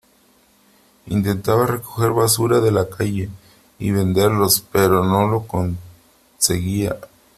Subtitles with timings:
[1.05, 3.29] Intentaba recoger basura de la calle
[3.77, 6.95] y venderlos, pero no lo conseguía.